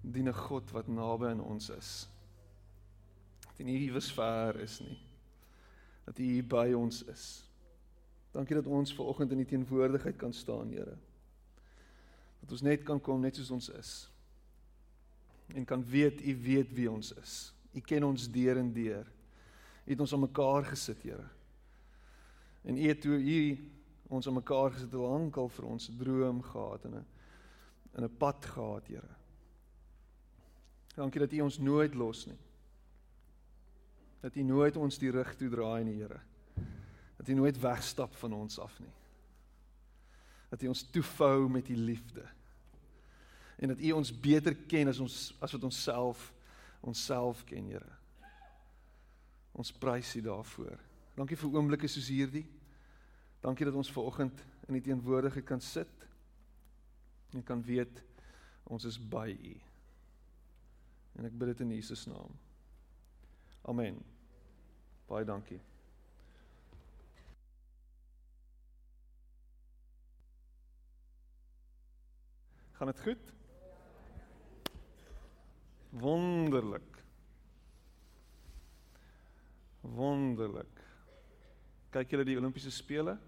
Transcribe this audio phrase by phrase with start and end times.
[0.00, 2.08] dien 'n God wat naby aan ons is.
[3.40, 4.98] Dat hy nie iewers ver is nie.
[6.04, 7.44] Dat hy hier by ons is.
[8.32, 10.96] Dankie dat ons ver oggend in die teenwoordigheid kan staan, Here.
[12.40, 14.10] Dat ons net kan kom net soos ons is.
[15.54, 17.52] En kan weet u weet wie ons is.
[17.74, 19.06] U ken ons deur en deur.
[19.84, 21.28] U het ons aan mekaar gesit, Here.
[22.62, 23.70] En u het toe u
[24.08, 27.06] ons aan mekaar gesit lankal vir ons droom gehad en 'n
[27.96, 29.19] in 'n pad gehad, Here.
[31.00, 32.38] Dankie dat U ons nooit los nie.
[34.20, 36.20] Dat U nooit ons die rug toe draai nie, Here.
[37.16, 38.92] Dat U nooit wegstap van ons af nie.
[40.50, 42.26] Dat U ons toefou met U liefde.
[43.56, 46.26] En dat U ons beter ken as ons as wat ons self
[46.84, 47.96] onsself ken, Here.
[49.56, 50.76] Ons prys U daarvoor.
[51.16, 52.44] Dankie vir oomblikke soos hierdie.
[53.40, 56.06] Dankie dat ons ver oggend in die teenwoordigheid kan sit
[57.32, 58.04] en kan weet
[58.68, 59.56] ons is by U.
[61.18, 62.36] En ek bid dit in Jesus naam.
[63.68, 63.98] Amen.
[65.10, 65.60] Baie dankie.
[72.80, 73.32] Gaan dit goed?
[75.90, 77.02] Wonderlik.
[79.80, 80.80] Wonderlik.
[81.90, 83.18] Kyk julle die Olimpiese spele?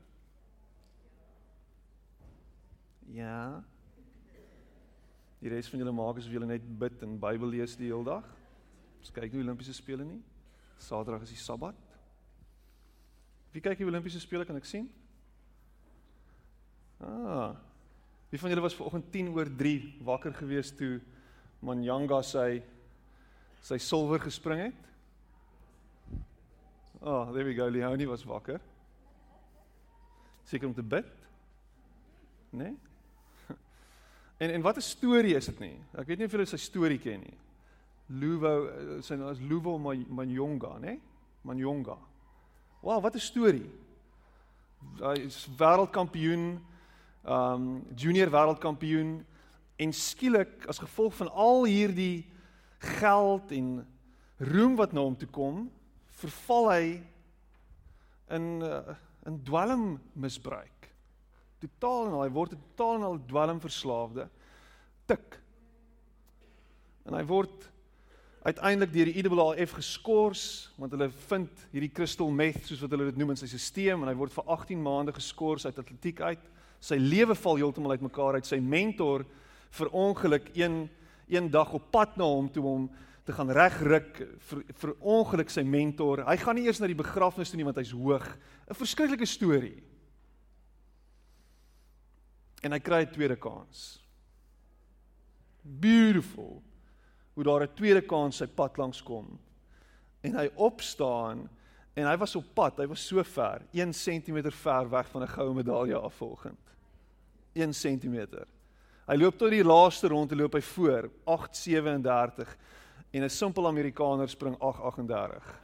[3.13, 3.65] Ja.
[5.43, 8.27] Die res van julle maak asof julle net bid en Bybel lees die hele dag.
[9.03, 10.21] Ons kyk nie Olimpiese spele nie.
[10.79, 11.79] Saterdag is die Sabbat.
[13.51, 14.87] Wie kyk die Olimpiese spele kan ek sien?
[17.03, 17.57] Ah.
[18.31, 19.75] Wie van julle was vanoggend 10 oor 3
[20.07, 21.01] wakker gewees toe
[21.63, 22.63] Manyanga sy
[23.63, 24.79] sy silwer gespring het?
[27.03, 27.67] Ah, oh, there we go.
[27.67, 28.63] Leonie was wakker.
[30.47, 31.11] Seker om te bid?
[32.55, 32.77] Nee?
[34.43, 35.79] En en wat 'n storie is dit nie?
[35.95, 37.39] Ek weet nie of julle sy storie ken nie.
[38.07, 40.99] Luwo eh, sy naam is Luwo Manyonga, né?
[41.43, 41.97] Manyonga.
[42.81, 43.71] Wow, wat 'n storie.
[44.99, 46.59] Hy is wêreldkampioen,
[47.25, 49.25] um junior wêreldkampioen
[49.77, 52.27] en skielik as gevolg van al hierdie
[52.79, 53.87] geld en
[54.39, 55.71] roem wat na hom toe kom,
[56.09, 57.03] verval hy
[58.29, 60.72] in uh, in dwelmmisbruik
[61.63, 64.29] totaal en al, hy word totaal en al dwelmverslaafde
[65.11, 65.37] tik.
[67.09, 67.69] En hy word
[68.43, 73.21] uiteindelik deur die IAAF geskort want hulle vind hierdie crystal meth soos wat hulle dit
[73.21, 76.51] noem in sy stelsel en hy word vir 18 maande geskort uit atletiek uit.
[76.83, 78.49] Sy lewe val heeltemal uitmekaar uit.
[78.49, 79.23] Sy mentor
[79.79, 80.85] vir ongeluk een
[81.33, 82.91] een dag op pad na hom toe om
[83.25, 84.19] te gaan regruk
[84.49, 86.25] vir vir ongeluk sy mentor.
[86.27, 88.27] Hy gaan nie eers na die begrafnis toe nie want hy's hoog.
[88.67, 89.79] 'n Verskriklike storie
[92.63, 94.01] en hy kry 'n tweede kans.
[95.63, 96.63] Beautiful.
[97.35, 99.39] Hoe daar 'n tweede kans sy pad langs kom.
[100.23, 101.49] En hy opstaan
[101.95, 105.29] en hy was op pad, hy was so ver, 1 cm ver weg van 'n
[105.29, 106.59] goue medalje af volgend.
[107.55, 108.47] 1 cm.
[109.07, 112.57] Hy loop tot die laaste ronde loop hy voor, 8:37
[113.11, 115.61] en 'n simpel Amerikaner spring 8:38.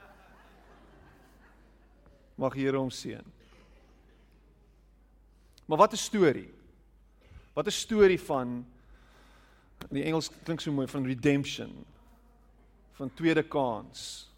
[2.35, 3.25] Mag die Here hom seën.
[5.67, 6.58] Maar wat 'n storie.
[7.59, 8.67] Wat 'n storie van
[9.89, 11.85] in die Engels klink so mooi van redemption
[12.93, 14.31] van tweede kans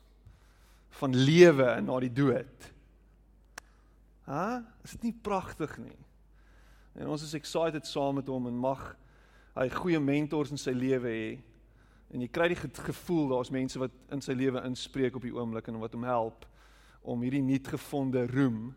[0.88, 2.72] van lewe na die dood.
[4.24, 4.64] Hæ?
[4.84, 5.98] Is dit nie pragtig nie?
[6.92, 8.96] En ons is excited saam met hom en mag
[9.54, 11.38] hy goeie mentors in sy lewe hê.
[12.10, 15.68] En jy kry die gevoel daar's mense wat in sy lewe inspreek op die oomblik
[15.68, 16.46] en wat hom help
[17.02, 18.74] om hierdie nuutgevonde roem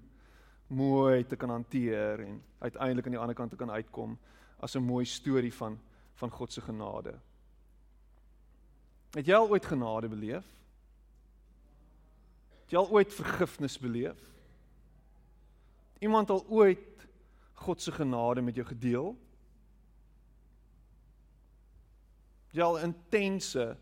[0.73, 4.17] mooi te kan hanteer en uiteindelik aan die ander kant te kan uitkom
[4.59, 5.79] as 'n mooi storie van
[6.13, 7.19] van God se genade.
[9.13, 10.45] Het jy al ooit genade beleef?
[12.61, 14.19] Het jy al ooit vergifnis beleef?
[15.99, 17.07] Iemand al ooit
[17.53, 19.17] God se genade met jou gedeel?
[22.51, 23.77] Jy al intense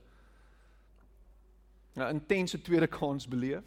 [1.95, 3.63] 'n intense tweede kans beleef?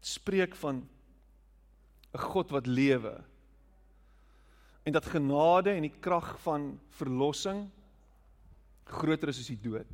[0.00, 0.88] Spreek van
[2.12, 3.24] 'n God wat lewe.
[4.82, 7.68] en dat genade en die krag van verlossing
[8.84, 9.90] groter is as die dood.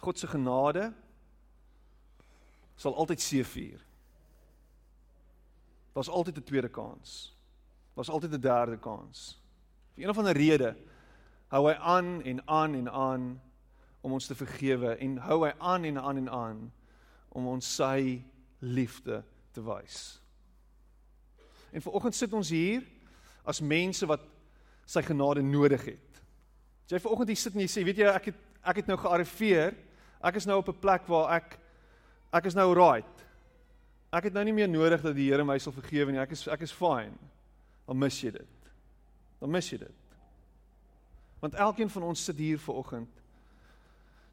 [0.00, 0.88] God se genade
[2.76, 3.80] sal altyd seëvier.
[5.94, 7.34] Daar's altyd 'n tweede kans.
[7.94, 9.40] Daar's altyd 'n derde kans.
[9.94, 10.76] Vir een of ander rede
[11.48, 13.40] hou hy aan en aan en aan
[14.00, 16.72] om ons te vergewe en hou hy aan en aan en aan
[17.36, 18.22] om ons sy
[18.64, 19.20] liefde
[19.52, 20.16] te wys.
[21.72, 22.84] En vanoggend sit ons hier
[23.46, 24.24] as mense wat
[24.88, 26.20] sy genade nodig het.
[26.86, 28.96] As jy vanoggend hier sit en jy sê, weet jy, ek het ek het nou
[28.98, 29.76] gearriveer.
[30.26, 31.58] Ek is nou op 'n plek waar ek
[32.32, 33.26] ek is nou right.
[34.12, 36.18] Ek het nou nie meer nodig dat die Here my sal vergewe nie.
[36.18, 37.14] Ek is ek is fine.
[37.86, 38.70] Dan mis jy dit.
[39.40, 40.16] Dan mis jy dit.
[41.40, 43.22] Want elkeen van ons sit hier vanoggend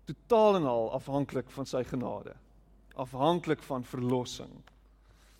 [0.05, 2.33] totaal en al afhanklik van sy genade.
[2.95, 4.51] Afhanklik van verlossing.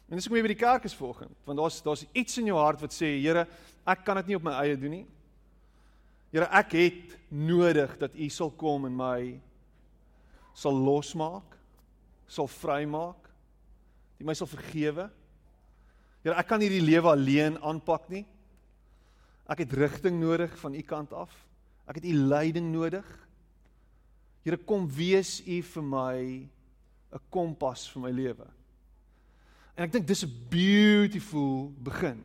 [0.10, 2.58] En dis hoekom jy by die kerk is vanoggend, want daar's daar's iets in jou
[2.60, 3.48] hart wat sê, Here,
[3.86, 5.06] ek kan dit nie op my eie doen nie.
[6.34, 9.18] Here, ek het nodig dat U sal kom en my
[10.54, 11.58] sal losmaak,
[12.30, 13.30] sal vrymaak,
[14.20, 15.08] die my sal vergewe.
[16.24, 18.24] Here, ek kan hierdie lewe alleen aanpak nie.
[19.50, 21.34] Ek het rigting nodig van u kant af.
[21.90, 23.06] Ek het u leiding nodig.
[24.46, 26.20] Here kom wees u vir my
[27.14, 28.48] 'n kompas vir my lewe.
[29.78, 32.24] En ek dink dis 'n beautiful begin.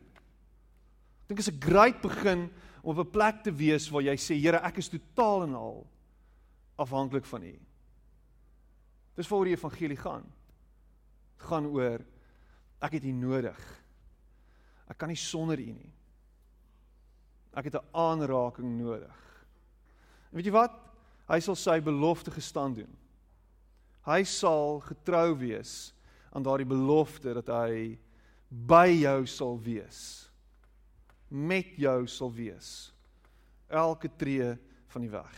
[1.22, 2.50] Ek dink is 'n great begin
[2.82, 5.86] om op 'n plek te wees waar jy sê Here, ek is totaal en al
[6.76, 7.58] afhanklik van U.
[9.14, 10.24] Dis waaroor die evangelie gaan.
[11.36, 12.04] Dit gaan oor
[12.80, 13.82] ek het U nodig.
[14.88, 15.92] Ek kan nie sonder U nie.
[17.54, 19.44] Ek het 'n aanraking nodig.
[20.30, 20.72] En weet jy wat?
[21.28, 22.96] Hy sal sy belofte gestaan doen.
[24.08, 25.92] Hy sal getrou wees
[26.32, 27.98] aan daardie belofte dat hy
[28.48, 30.00] by jou sal wees.
[31.28, 32.70] Met jou sal wees.
[33.68, 34.54] Elke tree
[34.88, 35.36] van die weg.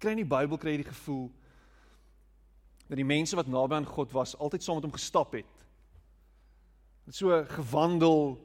[0.00, 1.26] Kry in die Bybel kry jy die gevoel
[2.88, 5.64] dat die mense wat naby aan God was altyd saam met hom gestap het.
[7.04, 8.38] Het so gewandel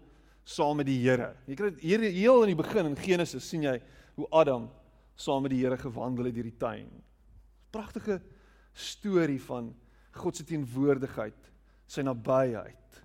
[0.44, 1.32] saam met die Here.
[1.48, 3.78] Jy kry hier heel in die begin in Genesis sien jy
[4.18, 4.68] hoe Adam
[5.15, 6.89] saam met die Here gewandel het deur die tuin.
[7.71, 8.21] Pragtige
[8.74, 9.74] storie van
[10.12, 11.51] God se teenwoordigheid,
[11.89, 13.01] sy nabyheid.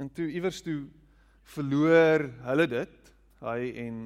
[0.00, 0.86] En toe iewers toe
[1.54, 3.12] verloor hulle dit,
[3.42, 4.02] hy en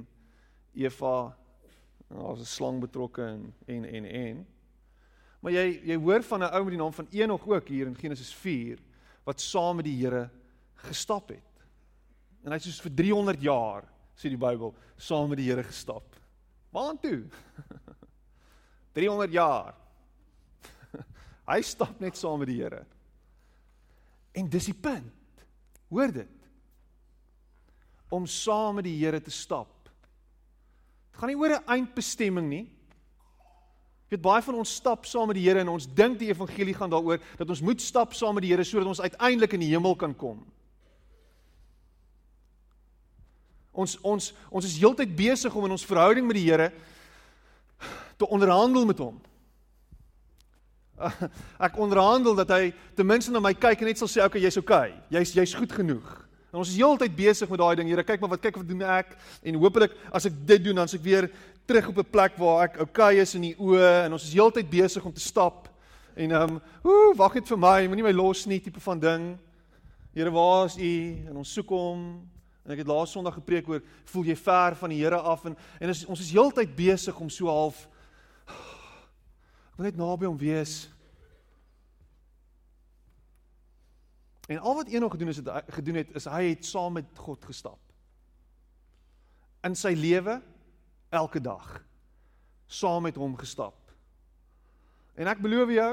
[0.76, 1.36] Eva,
[2.08, 4.46] daar's 'n slang betrokke en en en en.
[5.40, 7.96] Maar jy jy hoor van 'n ou met die naam van Enog ook hier in
[7.96, 8.78] Genesis 4
[9.24, 10.30] wat saam met die Here
[10.74, 11.64] gestap het.
[12.42, 13.84] En hy het soos vir 300 jaar,
[14.16, 16.16] sê die Bybel, saam met die Here gestap.
[16.72, 17.26] Waartoe?
[18.96, 19.74] 300 jaar.
[21.52, 22.84] hy stap net saam met die Here.
[24.36, 25.44] En dis die punt.
[25.92, 26.32] Hoor dit.
[28.12, 29.72] Om saam met die Here te stap.
[31.10, 32.66] Dit gaan nie oor 'n eindbestemming nie.
[34.06, 36.74] Ek weet baie van ons stap saam met die Here en ons dink die evangelie
[36.74, 39.72] gaan daaroor dat ons moet stap saam met die Here sodat ons uiteindelik in die
[39.72, 40.44] hemel kan kom.
[43.76, 46.70] Ons ons ons is heeltyd besig om in ons verhouding met die Here
[48.16, 49.18] te onderhandel met hom.
[51.66, 54.56] Ek onderhandel dat hy ten minste na my kyk en net sal sê okay, jy's
[54.56, 54.94] okay.
[55.12, 56.08] Jy's jy's goed genoeg.
[56.52, 57.90] En ons is heeltyd besig met daai ding.
[57.92, 59.12] Here, kyk maar wat kyk wat doen ek
[59.44, 61.28] en hopelik as ek dit doen dan as ek weer
[61.68, 64.70] terug op 'n plek waar ek okay is in die oë en ons is heeltyd
[64.70, 65.68] besig om te stap.
[66.16, 69.36] En ehm, um, ooh, wag net vir my, moenie my los nie tipe van ding.
[70.14, 71.28] Here, waar is U?
[71.28, 72.24] En ons soek hom
[72.66, 75.54] En ek het laas Sondag gepreek oor voel jy ver van die Here af en
[75.78, 77.86] en is, ons is heeltyd besig om so half
[79.76, 80.86] ek wil net naby hom wees.
[84.48, 87.82] En al wat Enoch gedoen het, gedoen het is hy het saam met God gestap.
[89.68, 90.38] In sy lewe
[91.12, 91.66] elke dag
[92.72, 93.76] saam met hom gestap.
[95.12, 95.90] En ek beloof jou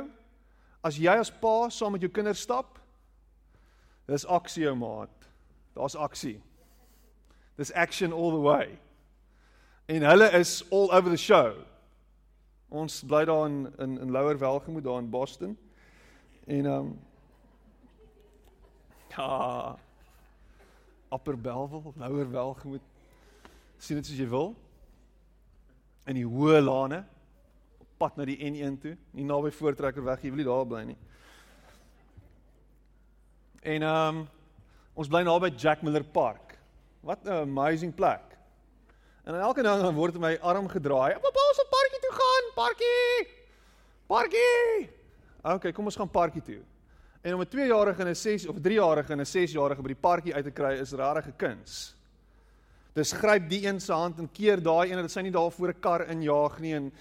[0.80, 2.80] as jy as pa saam met jou kinders stap,
[4.08, 5.28] dis aksie ou maat.
[5.76, 6.38] Daar's aksie.
[7.56, 8.80] Dis action all the way.
[9.86, 11.54] En hulle is all over the show.
[12.70, 15.58] Ons bly daar in in, in Lower Welgemoot daar in Boston.
[16.46, 17.00] En um,
[19.10, 19.78] ja
[21.14, 22.82] Upper Bellville, Lower Welgemoot.
[23.78, 24.54] sien dit soos jy wil.
[26.08, 27.04] In die hoë lane
[27.84, 30.84] op pad na die N1 toe, nie naby Voortrekker weg, jy wil nie daar bly
[30.88, 30.98] nie.
[33.74, 34.24] En um,
[35.00, 36.53] ons bly naby Jack Miller Park.
[37.04, 38.22] Wat 'n amazing plek.
[39.24, 41.14] En elke nou dan word my arm gedraai.
[41.14, 43.28] Pappa, ons moet parkie toe gaan, parkie.
[44.08, 44.90] Parkie.
[45.42, 46.62] Okay, kom ons gaan parkie toe.
[47.22, 50.36] En om 'n 2-jarige en 'n 6 of 3-jarige en 'n 6-jarige by die parkie
[50.36, 51.96] uit te kry is regtig 'n kuns.
[52.94, 55.52] Dis gryp die een se hand en keer daai een en dit sy nie daar
[55.52, 56.92] voor 'n kar injaag nie en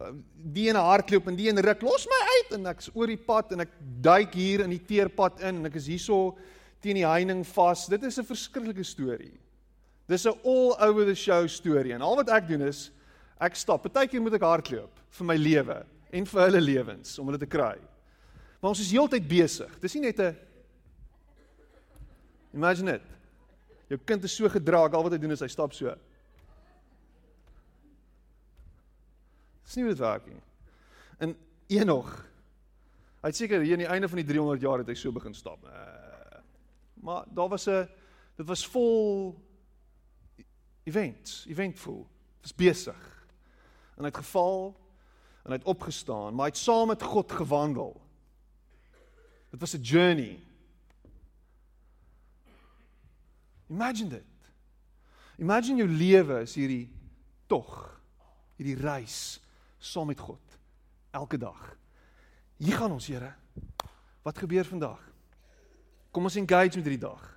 [0.00, 3.24] uh, die een hardloop en die een ruk los my uit en ek's oor die
[3.26, 3.68] pad en ek
[4.00, 6.38] duik hier in die teerpad in en ek is hierso
[6.80, 7.86] teen die heining vas.
[7.86, 9.41] Dit is 'n verskriklike storie.
[10.06, 12.90] Dis 'n all over the show storie en al wat ek doen is
[13.40, 13.82] ek stap.
[13.82, 17.78] Partykeer moet ek hardloop vir my lewe en vir hulle lewens om hulle te kry.
[18.60, 19.80] Maar ons is heeltyd besig.
[19.80, 20.36] Dis nie net 'n
[22.54, 23.02] Imagine dit.
[23.88, 25.94] Jou kind is so gedraag, al wat hy doen is hy stap so.
[29.64, 30.42] Dis nie wat werk nie.
[31.18, 31.36] En
[31.68, 32.28] Enoch
[33.22, 35.34] hy het seker hier aan die einde van die 300 jaar het hy so begin
[35.34, 35.62] stap.
[35.62, 36.40] Uh,
[37.06, 37.88] maar daar was 'n
[38.36, 39.36] dit was vol
[40.84, 42.06] events, eventvol.
[42.42, 43.26] Was besig.
[43.96, 44.72] En hy het geval
[45.42, 47.94] en hy het opgestaan, maar hy het saam met God gewandel.
[49.50, 50.40] Dit was 'n journey.
[53.68, 54.24] Imagine dit.
[55.38, 56.90] Imagine jou lewe is hierdie
[57.46, 58.00] tog,
[58.56, 59.40] hierdie reis
[59.78, 60.58] saam met God
[61.10, 61.76] elke dag.
[62.56, 63.34] Hier gaan ons, Here.
[64.22, 65.00] Wat gebeur vandag?
[66.10, 67.31] Kom ons engage met hierdie dag.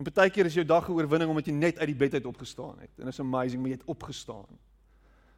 [0.00, 2.24] En baie keer is jou dag 'n oorwinning omdat jy net uit die bed uit
[2.24, 2.90] opgestaan het.
[2.96, 4.48] En is amazing, maar jy het opgestaan.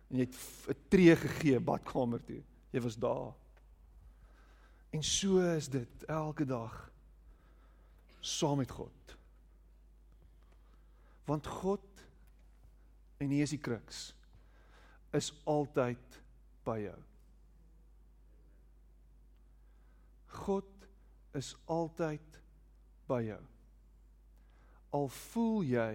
[0.09, 0.37] En jy het
[0.69, 2.43] 'n tree gegee badkamer toe.
[2.71, 3.35] Jy was daar.
[4.91, 6.93] En so is dit elke dag
[8.21, 9.17] saam met God.
[11.25, 11.81] Want God
[13.17, 14.15] en hier is die kruks
[15.11, 16.23] is altyd
[16.65, 16.99] by jou.
[20.27, 20.65] God
[21.33, 22.41] is altyd
[23.07, 23.52] by jou.
[24.93, 25.95] Al voel jy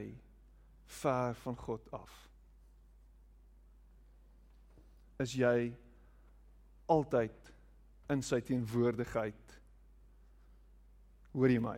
[0.99, 2.13] ver van God af.
[5.21, 5.73] Is jy
[6.89, 7.51] altyd
[8.13, 9.53] in sy teenwoordigheid?
[11.33, 11.77] Hoor jy my?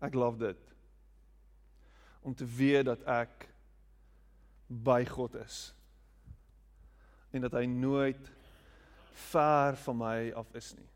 [0.00, 0.74] Ek love dit.
[2.24, 3.46] Om te weet dat ek
[4.66, 5.62] by God is.
[7.30, 8.30] En dat hy nooit
[9.30, 10.88] ver van my af is nie.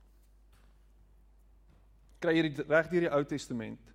[2.20, 3.94] Kry jy reg deur die Ou Testament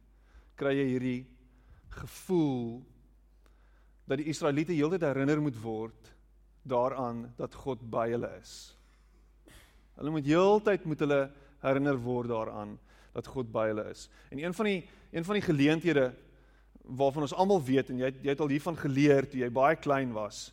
[0.59, 1.19] kry jy hierdie
[2.01, 2.81] gevoel
[4.09, 6.11] dat die Israeliete heeltyd herinner moet word
[6.69, 8.53] daaraan dat God by hulle is.
[9.99, 11.21] Hulle moet heeltyd moet hulle
[11.63, 12.75] herinner word daaraan
[13.15, 14.07] dat God by hulle is.
[14.31, 16.11] En een van die een van die geleenthede
[16.99, 20.11] waarvan ons almal weet en jy jy het al hiervan geleer toe jy baie klein
[20.13, 20.49] was,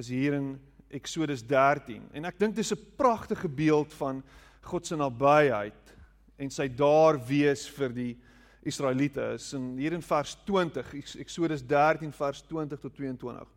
[0.00, 0.54] is hier in
[0.88, 2.08] Eksodus 13.
[2.12, 4.22] En ek dink dis 'n pragtige beeld van
[4.60, 5.94] God se nabyheid
[6.36, 8.18] en sy daar wees vir die
[8.62, 9.34] Israeliete.
[9.34, 13.48] Is in hier in vers 20, Eksodus 13 vers 20 tot 22.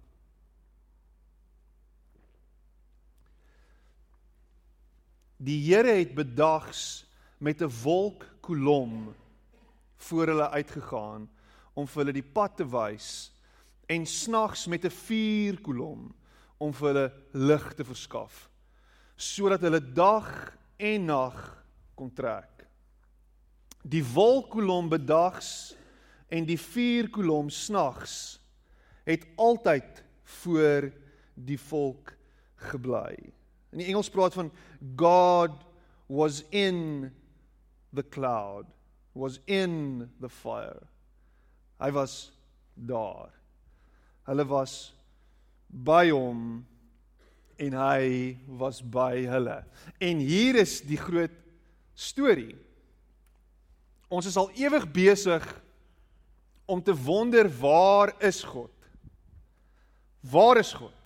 [5.41, 7.05] Die Here het bedags
[7.39, 9.13] met 'n wolkkolom
[9.97, 11.29] voor hulle uitgegaan
[11.73, 13.31] om vir hulle die pad te wys
[13.87, 16.13] en snags met 'n vuurkolom
[16.61, 17.07] om vir hulle
[17.49, 18.47] lig te verskaf
[19.21, 20.27] sodat hulle dag
[20.81, 21.37] en nag
[21.93, 22.63] kon trek.
[23.85, 25.75] Die wolkkolom bedags
[26.31, 28.39] en die vuurkolom snags
[29.05, 30.01] het altyd
[30.41, 30.89] voor
[31.35, 32.15] die volk
[32.71, 33.13] gebly.
[33.73, 34.49] In die Engels praat van
[34.97, 35.57] God
[36.09, 37.11] was in
[37.93, 38.65] the cloud
[39.13, 40.87] was in the fire.
[41.81, 42.31] Hy was
[42.75, 43.33] daar.
[44.23, 44.93] Hulle was
[45.71, 46.61] by hom
[47.61, 49.61] en hy was by hulle.
[50.01, 51.33] En hier is die groot
[51.93, 52.55] storie.
[54.11, 55.45] Ons is al ewig besig
[56.65, 58.73] om te wonder waar is God?
[60.31, 60.97] Waar is God?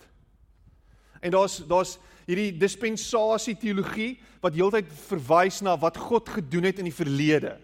[1.20, 1.96] En daar's daar's
[2.26, 7.54] hierdie dispensasie teologie wat heeltyd verwys na wat God gedoen het in die verlede.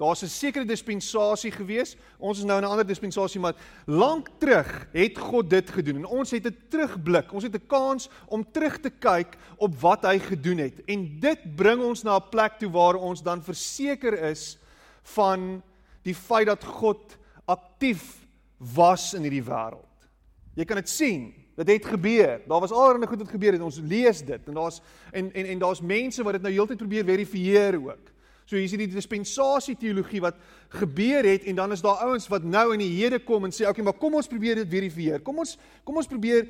[0.00, 1.96] Daar's 'n sekere dispensasie gewees.
[2.18, 3.54] Ons is nou in 'n ander dispensasie, maar
[3.86, 5.96] lank terug het God dit gedoen.
[5.96, 7.32] En ons het 'n terugblik.
[7.32, 10.84] Ons het 'n kans om terug te kyk op wat hy gedoen het.
[10.84, 14.58] En dit bring ons na 'n plek toe waar ons dan verseker is
[15.02, 15.62] van
[16.02, 18.26] die feit dat God aktief
[18.56, 20.08] was in hierdie wêreld.
[20.54, 21.34] Jy kan dit sien.
[21.56, 22.40] Dit het gebeur.
[22.48, 23.60] Daar was allerlei goed wat gebeur het.
[23.60, 24.80] Ons lees dit en daar's
[25.12, 28.10] en en en daar's mense wat dit nou heeltyd probeer verifieer ook.
[28.50, 30.38] So hier is die dispensasie teologie wat
[30.74, 33.68] gebeur het en dan is daar ouens wat nou in die hede kom en sê
[33.68, 35.22] okay, maar kom ons probeer dit verifieer.
[35.22, 35.54] Kom ons
[35.86, 36.48] kom ons probeer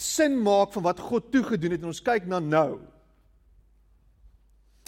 [0.00, 2.80] sin maak van wat God toe gedoen het en ons kyk na nou.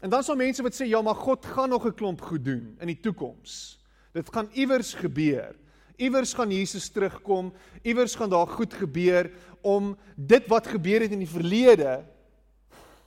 [0.01, 2.73] En dan sal mense wat sê ja, maar God gaan nog 'n klomp goed doen
[2.81, 3.77] in die toekoms.
[4.17, 5.53] Dit gaan iewers gebeur.
[5.97, 11.21] Iewers gaan Jesus terugkom, iewers gaan daar goed gebeur om dit wat gebeur het in
[11.21, 12.05] die verlede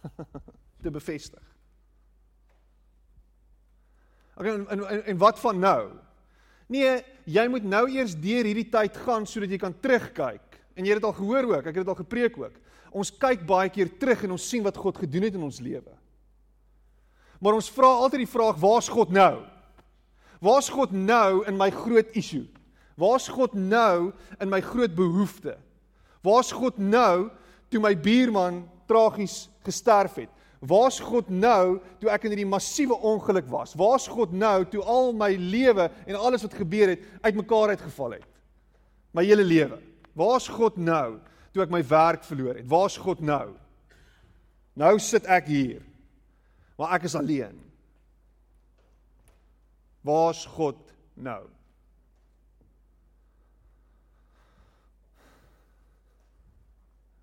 [0.84, 1.49] te bevestig.
[4.40, 5.90] Okay, en, en en wat van nou?
[6.72, 10.60] Nee, jy moet nou eers deur hierdie tyd gaan sodat jy kan terugkyk.
[10.78, 12.56] En jy het dit al gehoor ook, ek het dit al gepreek ook.
[12.96, 15.92] Ons kyk baie keer terug en ons sien wat God gedoen het in ons lewe.
[17.40, 19.44] Maar ons vra altyd die vraag, waar's God nou?
[20.44, 22.48] Waar's God nou in my groot issue?
[23.00, 25.58] Waar's God nou in my groot behoefte?
[26.24, 27.30] Waar's God nou
[27.72, 30.32] toe my buurman tragies gesterf het?
[30.60, 33.76] Waar's God nou toe ek in hierdie massiewe ongeluk was?
[33.80, 38.28] Waar's God nou toe al my lewe en alles wat gebeur het uitmekaar uitgeval het?
[39.16, 39.80] My hele lewe.
[40.20, 41.20] Waar's God nou
[41.56, 42.68] toe ek my werk verloor het?
[42.68, 43.56] Waar's God nou?
[44.76, 45.80] Nou sit ek hier.
[46.80, 47.56] Maar ek is alleen.
[50.04, 50.80] Waar's God
[51.16, 51.42] nou?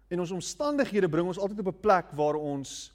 [0.09, 2.93] En ons omstandighede bring ons altyd op 'n plek waar ons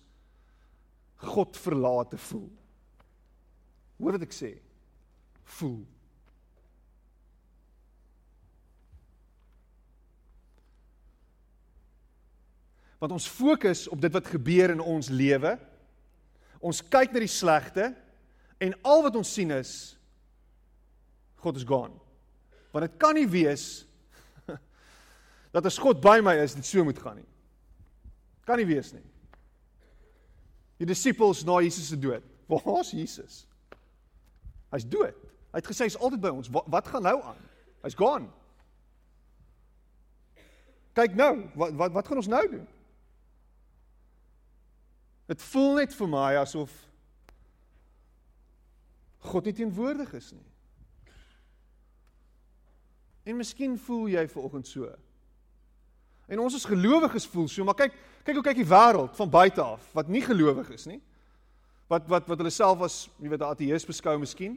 [1.22, 2.50] God verlate voel.
[4.02, 4.56] Hoor wat ek sê?
[5.60, 5.84] Voel.
[13.02, 15.56] Want ons fokus op dit wat gebeur in ons lewe.
[16.62, 17.92] Ons kyk na die slegte
[18.62, 19.96] en al wat ons sien is
[21.42, 21.98] God is gone.
[22.70, 23.84] Want dit kan nie wees
[25.56, 27.30] dat as God by my is, dit so moet gaan nie.
[28.46, 29.06] Kan nie wees nie.
[30.82, 32.26] Die disippels na Jesus se dood.
[32.50, 33.44] Waar's Jesus?
[34.74, 35.18] Hy's dood.
[35.52, 36.50] Hy het gesê hy's altyd by ons.
[36.50, 37.42] Wat, wat gaan nou aan?
[37.84, 38.30] Hy's gone.
[40.98, 42.64] Kyk nou, wat wat wat gaan ons nou doen?
[45.30, 46.74] Dit voel net vir my asof
[49.30, 50.48] God nie teenwoordig is nie.
[53.30, 54.90] En miskien voel jy vanoggend so.
[56.32, 59.64] En ons as gelowiges voel so, maar kyk, kyk hoe kyk die wêreld van buite
[59.64, 61.02] af wat nie gelowig is nie.
[61.92, 64.56] Wat wat wat hulle self as, jy weet, ateïs beskou miskien.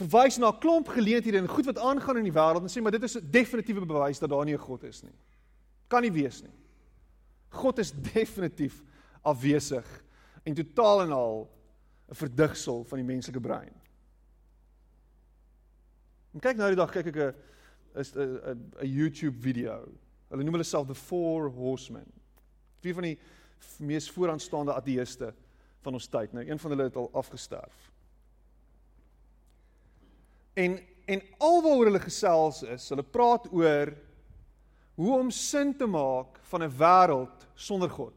[0.00, 2.96] Verwys na 'n klomp geleenthede en goed wat aangaan in die wêreld en sê maar
[2.96, 5.18] dit is 'n definitiewe bewys dat daar nie 'n God is nie.
[5.88, 6.56] Kan nie wees nie.
[7.50, 8.82] God is definitief
[9.22, 9.84] afwesig
[10.44, 11.50] en totaal en al
[12.08, 13.74] 'n verdigsel van die menslike brein.
[16.32, 17.34] En kyk nou die dag kyk ek 'n
[17.96, 18.40] is 'n
[18.80, 19.88] 'n YouTube video.
[20.28, 22.06] Hulle noem hulle self the four horsemen.
[22.80, 23.18] Vier van die
[23.78, 25.34] mees vooraanstaande ateëste
[25.82, 26.32] van ons tyd.
[26.32, 27.90] Nou een van hulle het al afgesterf.
[30.54, 33.90] En en alwaar hulle gesels is, hulle praat oor
[34.94, 38.14] hoe om sin te maak van 'n wêreld sonder God.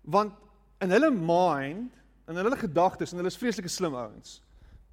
[0.00, 0.32] Want
[0.80, 1.92] in hulle mind,
[2.28, 4.42] in hulle gedagtes en hulle is vreeslike slim ouens.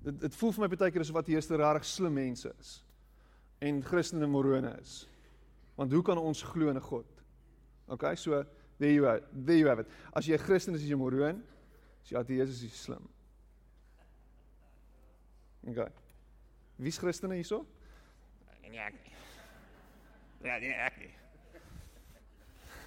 [0.01, 2.77] Dit dit voel vir my baie keer asof wat hierste regtig slim mense is
[3.61, 5.07] en Christene morone is.
[5.77, 7.05] Want hoe kan ons glo in 'n God?
[7.87, 8.43] OK, so
[8.79, 9.21] there you are.
[9.45, 9.87] There you have it.
[10.13, 11.43] As jy 'n Christen is, is jy moroon.
[12.01, 13.09] As jy ateïs is, is jy slim.
[15.67, 15.91] OK.
[16.77, 17.65] Wie's Christene hierso?
[18.71, 19.13] Nee, ek nie.
[20.47, 21.11] Ja, nee, ek nie.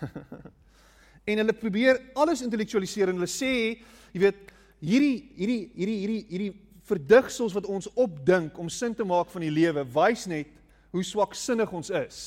[1.31, 3.53] en hulle probeer alles intellektualiseer en hulle sê,
[4.15, 4.53] jy weet,
[4.85, 9.53] hierdie hierdie hierdie hierdie hierdie verdigsels wat ons opdink om sin te maak van die
[9.53, 10.51] lewe wys net
[10.95, 12.19] hoe swaksinnig ons is.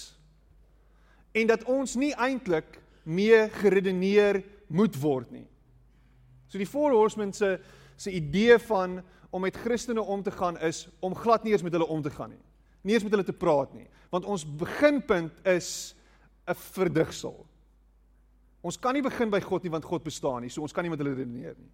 [1.37, 5.45] En dat ons nie eintlik mee geredeneer moet word nie.
[6.47, 7.57] So die four horsemen se
[7.97, 8.99] se idee van
[9.33, 12.11] om met Christene om te gaan is om glad nie eens met hulle om te
[12.13, 12.43] gaan nie.
[12.81, 15.95] Nie eens met hulle te praat nie, want ons beginpunt is
[16.45, 17.45] 'n verdigsel.
[18.61, 20.89] Ons kan nie begin by God nie want God bestaan nie, so ons kan nie
[20.89, 21.71] met hulle redeneer nie.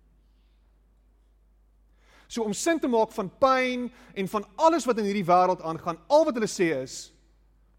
[2.27, 5.99] So om sin te maak van pyn en van alles wat in hierdie wêreld aangaan,
[6.07, 7.11] al wat hulle sê is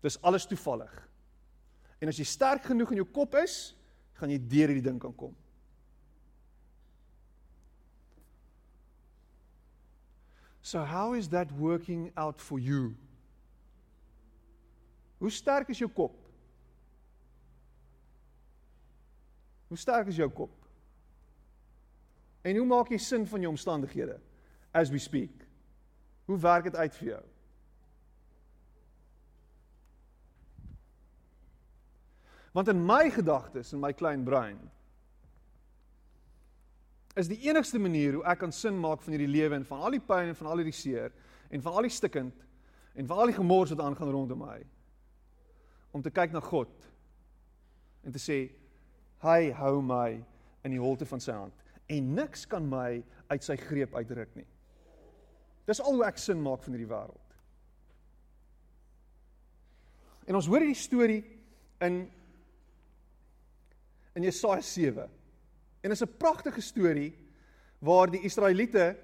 [0.05, 0.93] dis alles toevallig.
[2.01, 3.73] En as jy sterk genoeg in jou kop is,
[4.21, 5.33] gaan jy deur hierdie ding kan kom.
[10.65, 12.95] So how is that working out for you?
[15.19, 16.17] Hoe sterk is jou kop?
[19.69, 20.53] Hoe sterk is jou kop?
[22.45, 24.19] En hoe maak jy sin van jou omstandighede?
[24.75, 25.47] As we speak.
[26.27, 27.23] Hoe werk dit uit vir jou?
[32.55, 34.59] Want in my gedagtes en my klein brein
[37.19, 39.95] is die enigste manier hoe ek kan sin maak van hierdie lewe en van al
[39.95, 41.15] die pyn en van al die seer
[41.51, 42.47] en van al die stikkend
[42.95, 44.59] en van al die gemors wat aangaan rondom my
[45.95, 46.71] om te kyk na God
[48.07, 48.39] en te sê
[49.23, 50.09] hy hou my
[50.67, 54.47] in die holte van sy hand en niks kan my uit sy greep uitruk nie.
[55.65, 57.21] Dis al hoe ek sin maak van hierdie wêreld.
[60.29, 61.23] En ons hoor hierdie storie
[61.85, 62.05] in
[64.15, 65.09] in Jesaja 7.
[65.83, 67.13] En dit is 'n pragtige storie
[67.79, 68.97] waar die Israeliete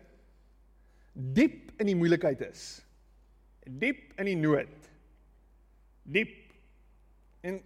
[1.13, 2.85] diep in die moeilikheid is.
[3.65, 4.91] Diep in die nood.
[6.03, 6.53] Diep.
[7.41, 7.61] En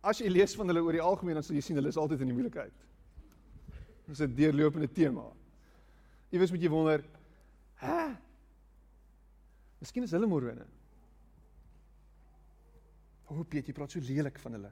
[0.00, 2.20] as jy lees van hulle oor die algemeen dan sal jy sien hulle is altyd
[2.20, 2.72] in die moeilikheid.
[4.06, 5.26] Dis 'n deurlopende tema.
[6.30, 7.04] Iewers moet jy wonder,
[7.74, 8.16] hè?
[9.78, 10.66] Miskien is hulle morwene.
[13.28, 14.70] O, oh, Piet, jy praat so lelik van hulle.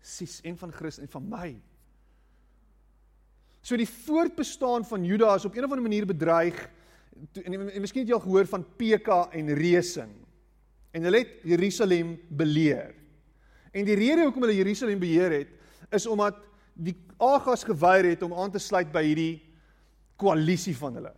[0.00, 1.48] Sis en van Christus en van my.
[3.60, 6.56] So die voortbestaan van Juda is op 'n of ander manier bedreig.
[7.44, 10.14] En, en, en miskien het jy al gehoor van Peka en Resing.
[10.90, 12.94] En hulle het Jerusalem beleer.
[13.72, 15.48] En die rede hoekom hulle Jerusalem beheer het,
[15.90, 16.38] is omdat
[16.74, 19.42] die Agas geweier het om aan te sluit by hierdie
[20.16, 21.12] koalisie van hulle.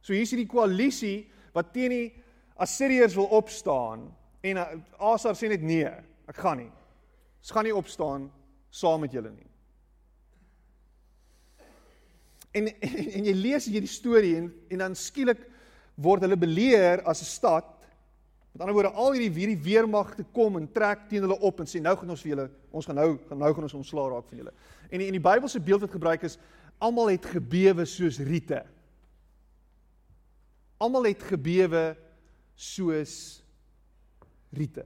[0.00, 2.06] So hier is hierdie koalisie wat teen die
[2.54, 4.04] Assiriërs wil opstaan
[4.44, 4.64] En uh,
[5.12, 5.88] Asar sê net nee,
[6.28, 6.70] ek gaan nie.
[7.40, 8.28] Ons gaan nie opstaan
[8.74, 9.48] saam met julle nie.
[12.54, 15.46] En, en en jy lees hierdie storie en en dan skielik
[16.04, 17.70] word hulle beleer as 'n stad.
[18.52, 21.80] Met ander woorde, al hierdie hierdie weermagte kom en trek teen hulle op en sê
[21.80, 24.42] nou gaan ons vir julle, ons gaan nou gaan nou gaan ons ontslaa raak van
[24.42, 24.54] julle.
[24.90, 26.38] En in die Bybelse beeld wat gebruik is,
[26.78, 28.60] almal het gebewe soos riete.
[30.84, 31.94] Almal het gebewe
[32.54, 33.14] soos
[34.54, 34.84] riete.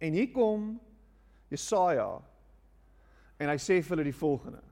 [0.00, 0.74] En hier kom
[1.52, 2.08] Jesaja
[3.38, 4.62] en hy sê vir hulle die volgende.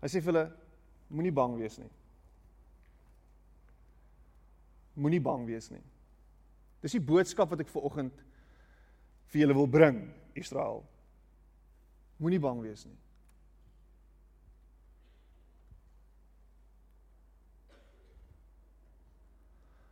[0.00, 0.46] Hy sê vir hulle
[1.10, 1.90] moenie bang wees nie.
[5.00, 5.82] Moenie bang wees nie.
[6.80, 8.24] Dis die boodskap wat ek ver oggend
[9.30, 10.00] vir julle wil bring,
[10.38, 10.82] Israel.
[12.20, 12.96] Moenie bang wees nie.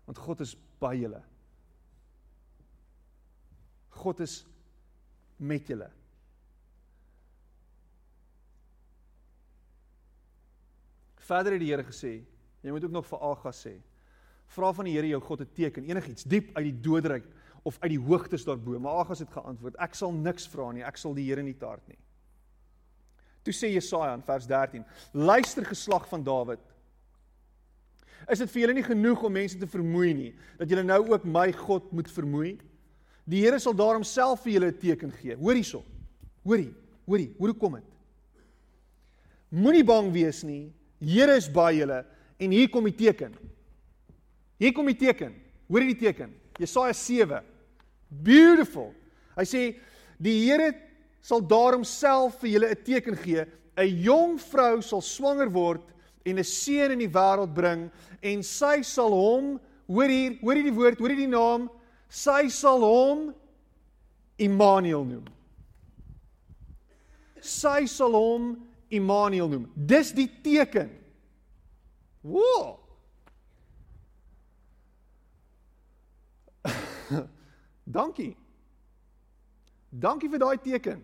[0.08, 1.20] Want God is by julle.
[4.00, 4.40] God is
[5.36, 5.90] met julle.
[11.28, 12.14] Verder het die Here gesê,
[12.64, 13.74] jy moet ook nog vir Agas sê,
[14.54, 17.26] vra van die Here jou God 'n teken, enigiets diep uit die doodryk
[17.64, 18.78] of uit die hoogtes daarbo.
[18.78, 21.86] Maar Agas het geantwoord, ek sal niks vra nie, ek sal die Here nie taart
[21.88, 21.98] nie.
[23.44, 26.60] Toe sê Jesaja in vers 13: Luister geslag van Dawid,
[28.26, 31.24] Is dit vir julle nie genoeg om mense te vermoei nie dat julle nou ook
[31.24, 32.58] my God moet vermoei?
[33.28, 35.36] Die Here sal daarom self vir julle 'n teken gee.
[35.36, 35.84] Hoor hierso.
[36.44, 36.74] Hoorie,
[37.06, 37.84] hoorie, hoe kom dit?
[39.50, 40.72] Moenie bang wees nie.
[41.00, 42.04] Here is by julle
[42.38, 43.34] en hier kom die teken.
[44.58, 45.34] Hier kom die teken.
[45.68, 46.34] Hoor die teken.
[46.58, 47.42] Jesaja 7.
[48.08, 48.94] Beautiful.
[49.36, 49.62] Hy sê
[50.18, 50.72] die Here
[51.20, 53.44] sal daarom self vir julle 'n teken gee.
[53.76, 55.82] 'n Jong vrou sal swanger word
[56.30, 57.90] en 'n seun in die wêreld bring
[58.22, 61.68] en sy sal hom hoor hier hoor hierdie woord hoor hierdie naam
[62.08, 63.34] sy sal hom
[64.38, 65.24] Immanuel noem.
[67.42, 68.52] Sy sal hom
[68.94, 69.66] Immanuel noem.
[69.74, 70.92] Dis die teken.
[72.22, 72.78] Wo
[77.98, 78.36] dankie.
[79.90, 81.02] Dankie vir daai teken.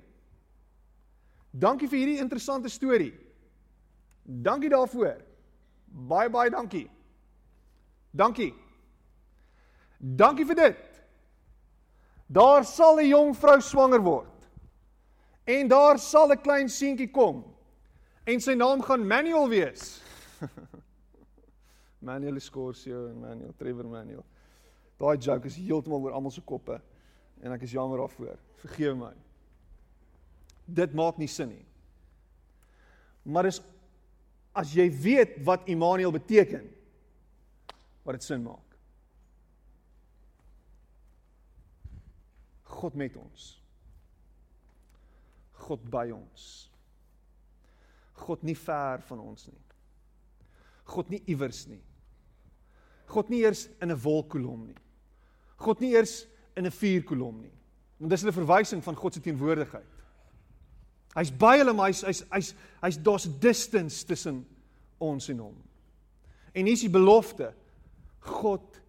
[1.51, 3.24] Dankie vir hierdie interessante storie
[4.25, 5.21] Dankie daarvoor.
[5.85, 6.91] Baie baie dankie.
[8.11, 8.55] Dankie.
[9.99, 11.03] Dankie vir dit.
[12.27, 14.49] Daar sal 'n jong vrou swanger word.
[15.45, 17.45] En daar sal 'n klein seentjie kom.
[18.25, 20.01] En sy naam gaan Manuel wees.
[22.09, 24.25] Manuel Scorsio en Manuel Trevor Manuel.
[24.97, 26.81] Daai joke is heeltemal oor almal se koppe
[27.43, 28.39] en ek is jammer daarvoor.
[28.63, 29.13] Vergewe my.
[30.65, 31.67] Dit maak nie sin nie.
[33.23, 33.61] Maar is
[34.55, 36.69] as jy weet wat Immanuel beteken,
[38.05, 38.61] wat dit sin maak.
[42.63, 43.49] God met ons.
[45.65, 46.45] God by ons.
[48.25, 49.61] God nie ver van ons nie.
[50.85, 51.81] God nie iewers nie.
[53.11, 54.77] God nie eers in 'n wolkkolom nie.
[55.57, 57.53] God nie eers in 'n vuurkolom nie.
[57.99, 59.94] Want dis 'n verwysing van God se teenwoordigheid.
[61.15, 64.43] Hy's by hulle, maar hy's hy's hy's hy's daar's distance tussen
[65.03, 65.57] ons en hom.
[66.55, 67.53] En hier's die belofte
[68.25, 68.81] God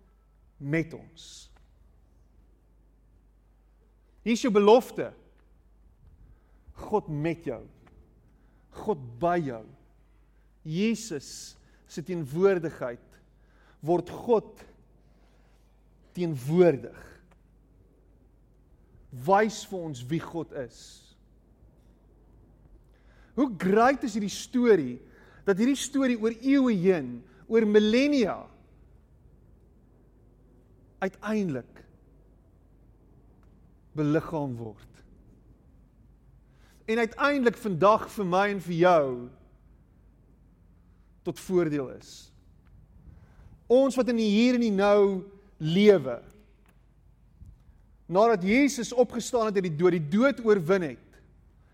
[0.58, 1.50] met ons.
[4.26, 5.12] Hier's jou belofte.
[6.90, 7.62] God met jou.
[8.86, 9.64] God by jou.
[10.66, 11.56] Jesus
[11.88, 13.04] se teenwoordigheid
[13.86, 14.64] word God
[16.18, 17.02] teenwoordig.
[19.26, 20.80] Wys vir ons wie God is.
[23.36, 24.98] Hoe great is hierdie storie
[25.46, 28.40] dat hierdie storie oor eeue heen, oor millennia
[31.04, 31.84] uiteindelik
[33.96, 34.92] beliggaam word.
[36.90, 39.10] En uiteindelik vandag vir my en vir jou
[41.26, 42.12] tot voordeel is.
[43.72, 45.26] Ons wat in die hier en die nou
[45.58, 46.20] lewe.
[48.06, 51.22] Nadat Jesus opgestaan het uit die dood, die dood oorwin het,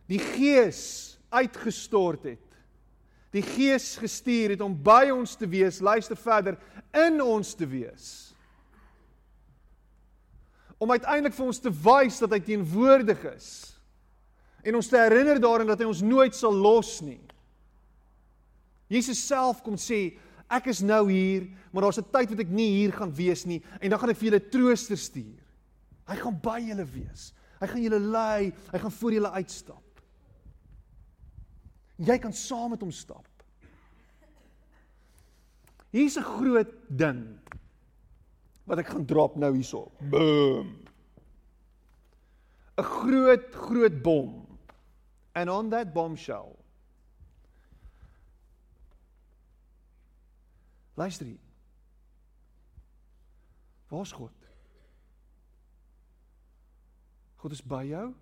[0.08, 2.48] die Gees uitgestort het.
[3.32, 6.58] Die Gees gestuur het om by ons te wees, luister verder,
[6.92, 8.08] in ons te wees.
[10.82, 13.52] Om uiteindelik vir ons te wys dat hy teenwoordig is
[14.62, 17.22] en ons te herinner daarin dat hy ons nooit sal los nie.
[18.92, 20.12] Jesus self kom sê,
[20.52, 23.64] ek is nou hier, maar daar's 'n tyd wat ek nie hier gaan wees nie
[23.80, 25.40] en dan gaan ek vir julle trooster stuur.
[26.08, 27.34] Hy gaan by julle wees.
[27.62, 29.81] Hy gaan julle lei, hy gaan voor julle uitstap.
[32.02, 33.28] Jy kan saam met hom stap.
[35.92, 37.40] Hier's 'n groot ding
[38.66, 39.92] wat ek gaan drop nou hierso.
[40.10, 40.82] Boom.
[42.78, 44.48] 'n Groot groot bom.
[45.34, 46.62] And on that bombshell
[50.96, 51.40] Luister hier.
[53.90, 54.30] Waar's God?
[57.38, 58.14] God is by jou.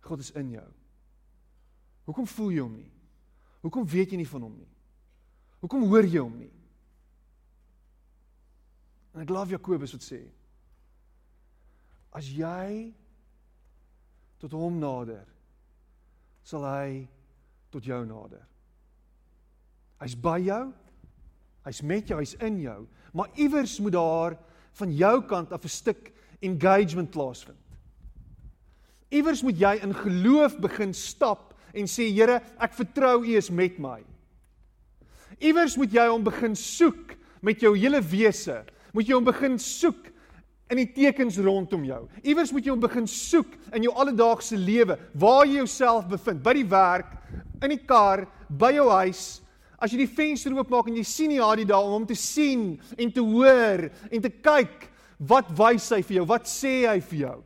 [0.00, 0.68] God is in jou.
[2.04, 2.90] Hoekom voel jy hom nie?
[3.62, 4.70] Hoekom weet jy nie van hom nie?
[5.62, 6.52] Hoekom hoor jy hom nie?
[9.12, 10.22] En ek glo Jakobus wat sê
[12.12, 12.92] as jy
[14.42, 15.24] tot hom nader
[16.44, 17.06] sal hy
[17.72, 18.42] tot jou nader.
[20.02, 20.64] Hy's by jou.
[21.62, 22.80] Hy's met jou, hy's in jou,
[23.14, 24.34] maar iewers moet daar
[24.80, 27.58] van jou kant af 'n stuk engagement plaasvind.
[29.08, 33.78] Iewers moet jy in geloof begin stap en sê Here, ek vertrou U is met
[33.82, 34.00] my.
[35.42, 38.62] Iewers moet jy hom begin soek met jou hele wese.
[38.92, 40.10] Moet jy hom begin soek
[40.70, 42.02] in die tekens rondom jou.
[42.22, 46.54] Iewers moet jy hom begin soek in jou alledaagse lewe, waar jy jouself bevind, by
[46.56, 47.16] die werk,
[47.62, 49.42] in die kar, by jou huis,
[49.82, 52.76] As jy die venster oopmaak en jy sien nie Hadie daar om hom te sien
[52.94, 54.86] en te hoor en te kyk,
[55.18, 56.26] wat wys hy vir jou?
[56.30, 57.36] Wat sê hy vir jou?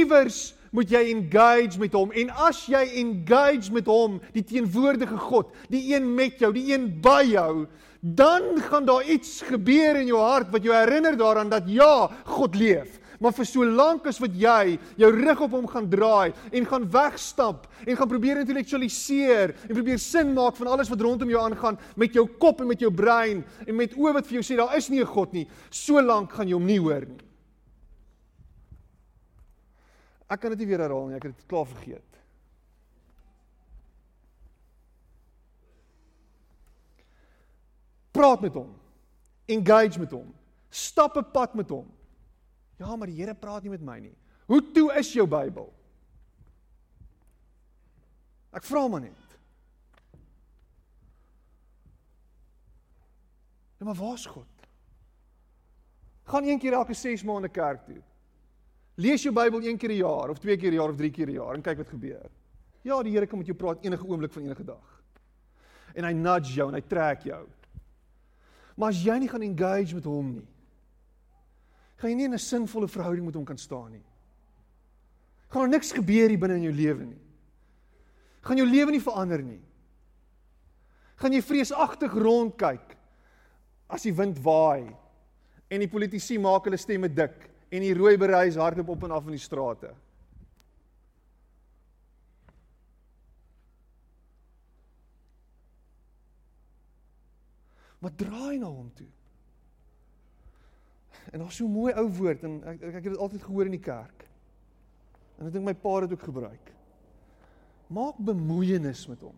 [0.00, 0.38] Iewers
[0.74, 5.86] moet jy engage met hom en as jy engage met hom, die teenwoordige God, die
[5.94, 7.66] een met jou, die een by jou,
[8.04, 12.58] dan gaan daar iets gebeur in jou hart wat jou herinner daaraan dat ja, God
[12.58, 13.00] leef.
[13.22, 16.84] Maar vir so lank as wat jy jou rug op hom gaan draai en gaan
[16.92, 21.78] wegstap en gaan probeer intellektualiseer en probeer sin maak van alles wat rondom jou aangaan
[21.96, 24.76] met jou kop en met jou brein en met oë wat vir jou sê daar
[24.76, 27.33] is nie 'n God nie, so lank gaan jy hom nie hoor nie.
[30.26, 32.20] Ek kan dit nie weer herhaal nie, ek het dit klaar vergeet.
[38.14, 38.70] Praat met hom.
[39.50, 40.30] Engage met hom.
[40.70, 41.90] Stap 'n pad met hom.
[42.78, 44.16] Ja, maar die Here praat nie met my nie.
[44.46, 45.72] Hoe toe is jou Bybel?
[48.54, 49.38] Ek vra maar net.
[53.78, 54.46] Ja, maar waar's God?
[56.24, 58.02] Gaan een keer elke 6 maande kerk toe.
[58.94, 61.28] Lees jou Bybel een keer 'n jaar of twee keer 'n jaar of drie keer
[61.28, 62.30] 'n jaar en kyk wat gebeur.
[62.82, 65.02] Ja, die Here kan met jou praat enige oomblik van enige dag.
[65.94, 67.48] En hy nudge jou en hy trek jou.
[68.76, 70.46] Maar as jy nie gaan engage met hom nie,
[71.96, 74.04] gaan jy nie in 'n sinvolle verhouding met hom kan staan nie.
[75.48, 77.20] Gaan er niks gebeur hier binne in jou lewe nie.
[78.42, 79.62] Gaan jou lewe nie verander nie.
[81.16, 82.96] Gaan jy vreesagtig rondkyk
[83.88, 84.96] as die wind waai
[85.70, 89.26] en die politici maak hulle stemme dik en die rooi bereis hardloop op en af
[89.26, 89.90] in die strate.
[98.04, 99.08] Maar draai na hom toe.
[101.32, 103.78] En daar's so 'n mooi ou woord en ek ek het dit altyd gehoor in
[103.78, 104.28] die kerk.
[105.38, 106.72] En ek dink my pa het dit ook gebruik.
[107.86, 109.34] Maak bemoeienis met hom.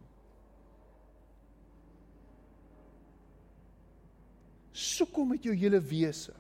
[4.72, 6.34] Soek hom met jou hele wese.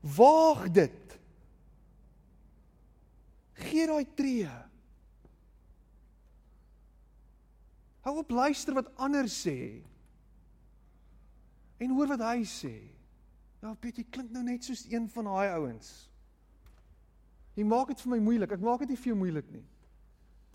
[0.00, 1.16] Waag dit.
[3.60, 4.48] Gee daai tree.
[8.00, 9.82] Hou op luister wat ander sê.
[11.80, 12.74] En hoor wat hy sê.
[13.60, 15.90] Ja, Piet, jy klink nou net soos een van daai ouens.
[17.58, 18.54] Jy maak dit vir my moeilik.
[18.56, 19.66] Ek maak dit nie vir jou moeilik nie.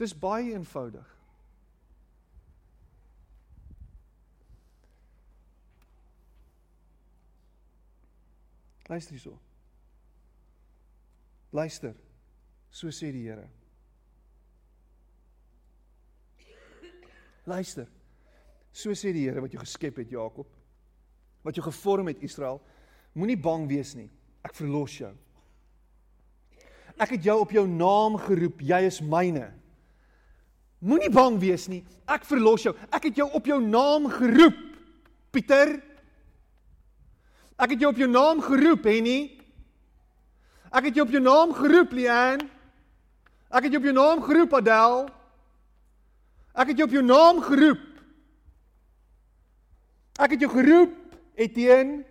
[0.02, 1.15] Dis baie eenvoudig.
[8.88, 9.40] Luister hierso.
[11.52, 11.96] Luister.
[12.70, 13.48] So sê die Here.
[17.46, 17.88] Luister.
[18.74, 20.50] So sê die Here wat jou geskep het, Jakob,
[21.46, 22.60] wat jou gevorm het, Israel,
[23.16, 24.10] moenie bang wees nie.
[24.46, 25.14] Ek verlos jou.
[26.96, 29.50] Ek het jou op jou naam geroep, jy is myne.
[30.86, 31.82] Moenie bang wees nie.
[32.12, 32.76] Ek verlos jou.
[32.94, 34.60] Ek het jou op jou naam geroep.
[35.34, 35.80] Pieter.
[37.56, 39.20] Ek het jou op jou naam geroep, Henny.
[40.76, 42.42] Ek het jou op jou naam geroep, Lian.
[43.48, 45.06] Ek het jou op jou naam geroep, Adel.
[46.56, 47.84] Ek het jou op jou naam geroep.
[50.20, 50.96] Ek het jou geroep,
[51.36, 52.04] Etienne.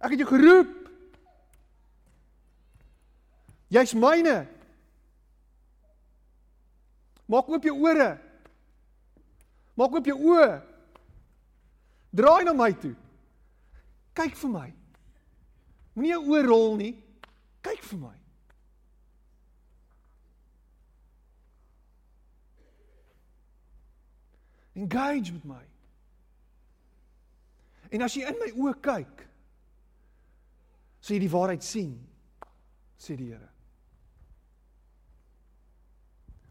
[0.00, 0.72] Ek het jou geroep.
[3.72, 4.44] Jy's myne.
[7.24, 8.10] Maak oop jou ore.
[9.74, 10.50] Maak oop jou oë.
[12.14, 12.92] Draai na my toe.
[14.14, 14.68] Kyk vir my.
[15.94, 16.92] Moenie jou oë rol nie.
[17.64, 18.14] Kyk vir my.
[24.74, 25.62] Engage met my.
[27.94, 29.24] En as jy in my oë kyk,
[30.98, 31.92] sal jy die waarheid sien,
[32.98, 33.50] sê die Here.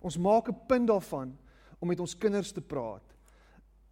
[0.03, 1.37] Ons maak 'n punt daarvan
[1.79, 3.03] om met ons kinders te praat.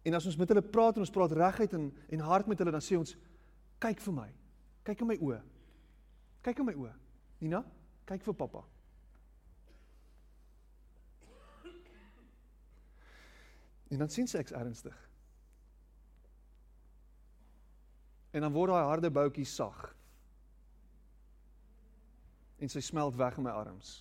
[0.04, 2.70] En as ons met hulle praat en ons praat reguit en en hard met hulle,
[2.70, 3.16] dan sê ons
[3.82, 4.28] kyk vir my.
[4.86, 5.40] Kyk in my oë.
[6.46, 6.92] Kyk in my oë.
[7.42, 7.62] Nina,
[8.06, 8.62] kyk vir pappa.
[13.92, 14.96] En dan sien sy ek's ernstig.
[18.32, 19.90] En dan word daai harde boutjie sag.
[22.62, 23.98] En sy smelt weg in my arms.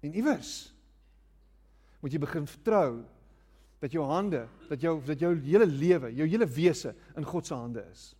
[0.00, 0.70] En iewers
[2.00, 3.02] moet jy begin vertrou
[3.80, 7.54] dat jou hande, dat jou dat jou hele lewe, jou hele wese in God se
[7.56, 8.10] hande is.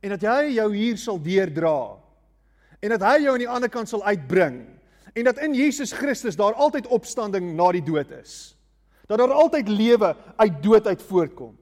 [0.00, 1.98] En dat hy jou hier sal deurdra.
[2.80, 4.62] En dat hy jou aan die ander kant sal uitbring.
[5.12, 8.54] En dat in Jesus Christus daar altyd opstanding na die dood is.
[9.10, 11.56] Dat daar altyd lewe uit dood uit voortkom.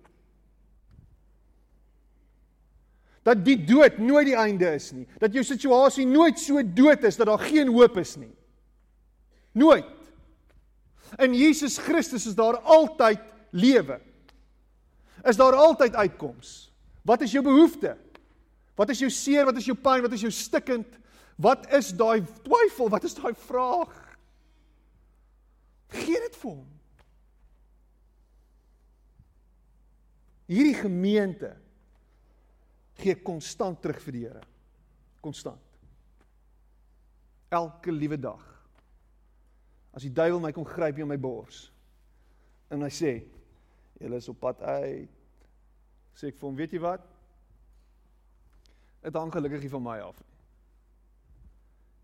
[3.27, 5.09] Dat die dood nooit die einde is nie.
[5.18, 8.38] Dat jou situasie nooit so dood is dat daar geen hoop is nie.
[9.59, 9.94] Nooit.
[11.18, 13.99] In Jesus Christus is daar altyd lewe.
[15.27, 16.68] Is daar altyd uitkoms.
[17.03, 17.97] Wat is jou behoefte?
[18.79, 19.47] Wat is jou seer?
[19.49, 20.05] Wat is jou pyn?
[20.05, 20.99] Wat is jou stikkend?
[21.38, 22.90] Wat is daai twyfel?
[22.92, 23.94] Wat is daai vraag?
[25.94, 26.66] Gee dit vir hom.
[30.49, 31.53] Hierdie gemeente
[32.99, 34.44] gee konstant terug vir die Here.
[35.25, 35.64] Konstant.
[37.53, 38.58] Elke liewe dag.
[39.98, 41.72] As die duiwel my kom gryp in my bors
[42.70, 43.12] en hy sê,
[43.98, 45.11] "Julle is op pad uit."
[46.14, 47.02] Sê ek vir hom, "Weet jy wat?
[49.02, 50.38] Dit hang gelukkig nie van my af nie.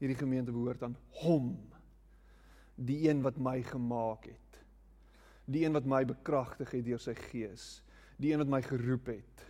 [0.00, 1.54] Hierdie gemeente behoort aan hom.
[2.74, 4.61] Die een wat my gemaak het.
[5.46, 7.83] Die een wat my bekragtig het deur sy gees.
[8.18, 9.44] Die een wat my geroep het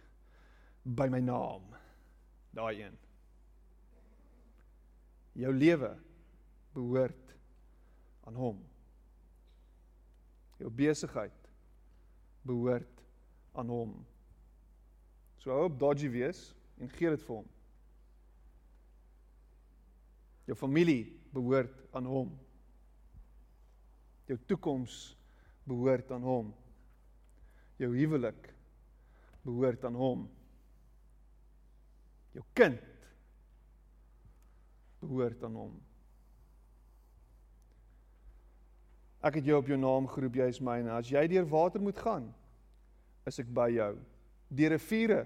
[0.83, 1.63] by my naam.
[2.53, 2.99] Daai een.
[5.33, 5.97] Jou lewe
[6.75, 7.25] behoort
[8.25, 8.61] aan hom.
[10.61, 11.49] Jou besigheid
[12.47, 13.03] behoort
[13.55, 13.97] aan hom.
[15.43, 16.47] So hou op dodgy wees
[16.81, 17.51] en gee dit vir hom.
[20.49, 21.03] Jou familie
[21.35, 22.33] behoort aan hom.
[24.29, 25.03] Jou toekoms
[25.69, 26.55] behoort aan hom.
[27.81, 28.49] Jou huwelik
[29.45, 30.25] behoort aan hom
[32.35, 32.81] jou kind
[35.05, 35.75] behoort aan hom.
[39.25, 40.93] Ek het jou op jou naam geroep, jy is myne.
[40.93, 42.29] As jy deur water moet gaan,
[43.25, 43.95] is ek by jou.
[44.53, 45.25] Deur riviere,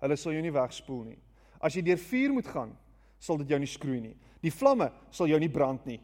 [0.00, 1.20] hulle sal jou nie wegspoel nie.
[1.60, 2.72] As jy deur vuur moet gaan,
[3.20, 4.16] sal dit jou nie skroei nie.
[4.44, 6.00] Die vlamme sal jou nie brand nie.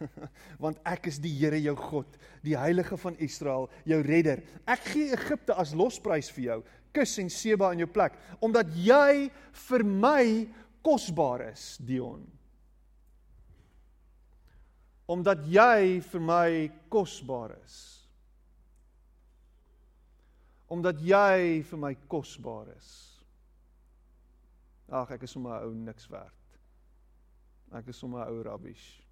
[0.62, 4.42] Want ek is die Here jou God, die heilige van Israel, jou redder.
[4.68, 6.62] Ek gee Egipte as losprys vir jou
[6.94, 9.28] kus en Seba in jou plek omdat jy
[9.66, 10.24] vir my
[10.84, 12.22] kosbaar is Dion
[15.06, 16.48] omdat jy vir my
[16.92, 17.78] kosbaar is
[20.72, 22.90] omdat jy vir my kosbaar is
[24.88, 26.58] ag ek is sommer 'n ou niks werd
[27.72, 29.02] ek is sommer 'n ou rubbish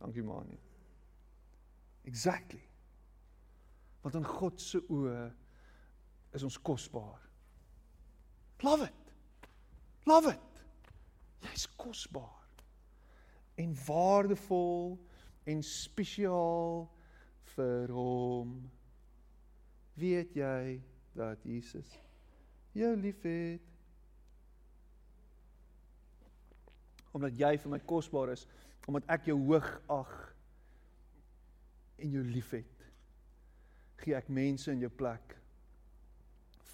[0.00, 0.62] dankie manie
[2.04, 2.66] exactly
[4.06, 5.22] Want in God se oë
[6.38, 7.18] is ons kosbaar.
[8.62, 9.08] Love it.
[10.06, 10.60] Love it.
[11.42, 12.35] Jy's kosbaar.
[13.56, 14.96] En waardevol
[15.44, 16.84] en spesiaal
[17.54, 18.58] vir hom.
[19.96, 20.76] Weet jy
[21.16, 21.94] dat Jesus
[22.76, 23.76] jou liefhet?
[27.16, 28.44] omdat jy vir my kosbaar is,
[28.86, 30.12] omdat ek jou hoog ag
[32.04, 32.84] en jou liefhet.
[34.02, 35.36] Gee ek mense in jou plek.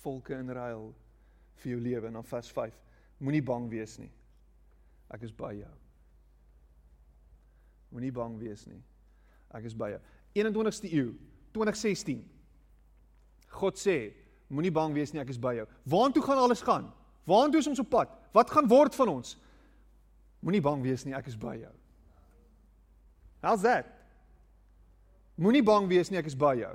[0.02, 0.90] Volke in ruil
[1.62, 2.80] vir jou lewe en dan vers 5.
[3.22, 4.10] Moenie bang wees nie.
[5.14, 5.81] Ek is by jou.
[7.92, 8.80] Moenie bang wees nie.
[9.52, 10.00] Ek is by jou.
[10.36, 11.12] 21ste eeu,
[11.52, 12.22] 2016.
[13.52, 13.96] God sê,
[14.48, 15.66] moenie bang wees nie, ek is by jou.
[15.92, 16.88] Waartoe gaan alles gaan?
[17.28, 18.12] Waartoe is ons op pad?
[18.32, 19.36] Wat gaan word van ons?
[20.42, 21.72] Moenie bang wees nie, ek is by jou.
[23.44, 23.90] How's that?
[25.36, 26.72] Moenie bang wees nie, ek is by jou.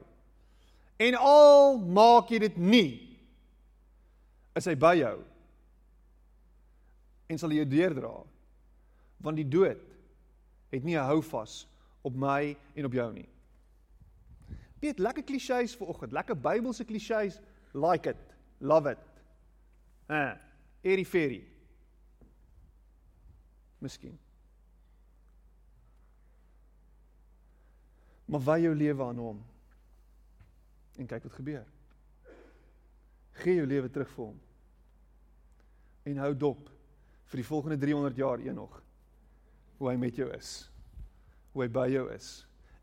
[1.01, 2.91] En al maak jy dit nie,
[4.57, 5.17] is hy by jou.
[7.29, 8.13] En sal jou deurdra.
[9.21, 9.81] Want die dood
[10.69, 11.67] het nie 'n hou vas
[12.01, 13.29] op my en op jou nie.
[14.79, 17.39] Weet lekker klisjées vir oggend, lekker Bybelse klisjées,
[17.73, 18.97] like it, love it.
[20.07, 20.33] Eh,
[20.81, 21.41] eri feri.
[23.79, 24.19] Miskien.
[28.25, 29.45] Maar wy jou lewe aan hom.
[30.97, 31.65] En kyk wat gebeur.
[33.31, 34.39] Gee jou lewe terug vir hom.
[36.03, 36.69] En hou dop
[37.25, 38.81] vir die volgende 300 jaar enog
[39.77, 40.51] hoe hy met jou is.
[41.53, 42.31] Hoe hy by jou is.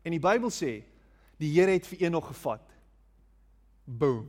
[0.05, 0.77] En die Bybel sê
[1.41, 2.65] die Here het vir Enog gevat.
[3.85, 4.27] Boom.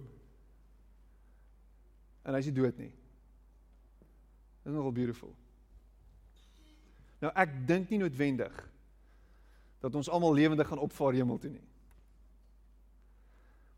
[2.26, 2.90] En hy is dood nie.
[4.66, 5.30] Dit is nogal beautiful.
[7.22, 8.54] Nou ek dink nie noodwendig
[9.84, 11.64] dat ons almal lewendig gaan opvaar hemel toe nie.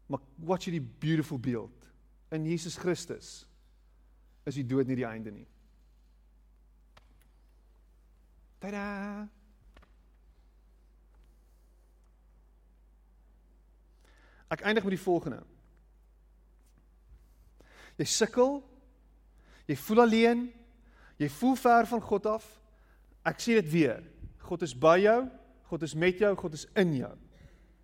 [0.08, 1.88] Maar wat jy die beautiful beeld
[2.32, 3.42] in Jesus Christus
[4.48, 5.46] is die dood nie die einde nie.
[8.58, 9.28] Tada!
[14.48, 15.42] Ek eindig met die volgende.
[17.98, 18.62] Jy sukkel.
[19.68, 20.46] Jy voel alleen.
[21.20, 22.46] Jy voel ver van God af.
[23.28, 24.00] Ek sê dit weer.
[24.48, 25.20] God is by jou.
[25.68, 26.32] God is met jou.
[26.38, 27.12] God is in jou.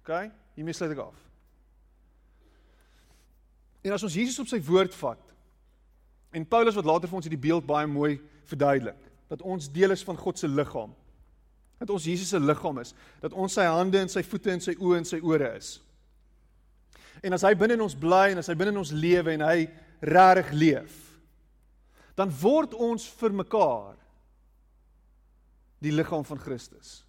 [0.04, 0.12] OK?
[0.56, 1.20] Hiermee sluit ek af.
[3.84, 5.32] En as ons Jesus op sy woord vat
[6.34, 8.16] en Paulus wat later vir ons hierdie beeld baie mooi
[8.48, 8.98] verduidelik,
[9.28, 10.92] dat ons deel is van God se liggaam.
[11.80, 14.76] Dat ons Jesus se liggaam is, dat ons sy hande en sy voete en sy
[14.78, 15.78] oë en sy ore is.
[17.24, 19.46] En as hy binne in ons bly en as hy binne in ons lewe en
[19.46, 19.66] hy
[20.04, 20.96] regtig leef,
[22.14, 23.96] dan word ons vir mekaar
[25.82, 27.02] die liggaam van Christus.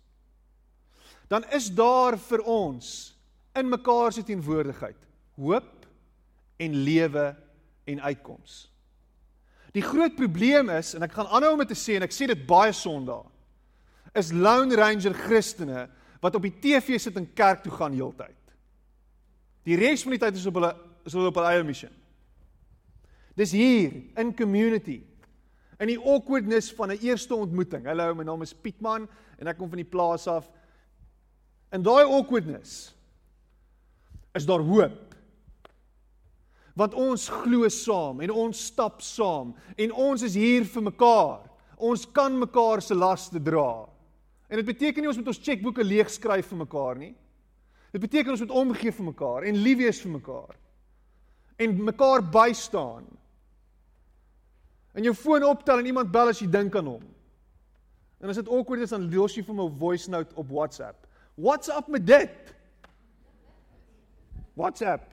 [1.32, 3.16] Dan is daar vir ons
[3.56, 5.00] in mekaar se teenwoordigheid
[5.40, 5.86] hoop
[6.62, 7.26] en lewe
[7.86, 8.66] en uitkoms.
[9.76, 12.30] Die groot probleem is en ek gaan aanhou om dit te sê en ek sê
[12.32, 13.26] dit baie Sondae
[14.16, 15.90] is Lone Ranger Christene
[16.24, 18.38] wat op die TV sit en kerk toe gaan heeltyd.
[19.68, 20.72] Die res van die tyd is op hulle
[21.06, 21.92] is hulle op hulle eie missie.
[23.38, 25.02] Dis hier in community.
[25.84, 27.86] In die awkwardness van 'n eerste ontmoeting.
[27.86, 30.50] Hallo, my naam is Pietman en ek kom van die plaas af.
[31.72, 32.96] In daai awkwardness
[34.34, 35.05] is daar hoop.
[36.76, 41.46] Want ons glo saam en ons stap saam en ons is hier vir mekaar.
[41.80, 43.86] Ons kan mekaar se laste dra.
[44.52, 47.14] En dit beteken nie ons moet ons chequeboeke leeg skryf vir mekaar nie.
[47.96, 50.56] Dit beteken ons moet omgee vir mekaar en lief wees vir mekaar.
[51.64, 53.08] En mekaar bystaan.
[54.96, 57.08] En jou foon optel en iemand bel as jy dink aan hom.
[58.20, 61.08] En as dit awkward is dan los jy vir my 'n voice note op WhatsApp.
[61.36, 62.54] What's up met dit?
[64.56, 65.12] WhatsApp.